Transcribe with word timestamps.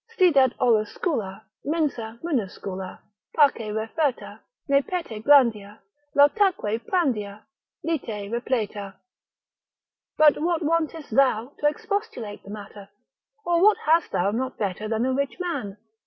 Si 0.17 0.31
dat 0.31 0.53
oluscula 0.59 1.43
Mensa 1.63 2.17
minuscula 2.23 2.99
pace 3.35 3.71
referta, 3.71 4.39
Ne 4.67 4.81
pete 4.81 5.19
grandia, 5.23 5.77
Lautaque 6.15 6.79
prandia 6.87 7.41
lite 7.83 8.31
repleta. 8.31 8.95
But 10.17 10.39
what 10.41 10.63
wantest 10.63 11.11
thou, 11.15 11.49
to 11.59 11.67
expostulate 11.67 12.41
the 12.43 12.49
matter? 12.49 12.89
or 13.45 13.61
what 13.61 13.77
hast 13.77 14.11
thou 14.11 14.31
not 14.31 14.57
better 14.57 14.87
than 14.87 15.05
a 15.05 15.13
rich 15.13 15.39
man? 15.39 15.77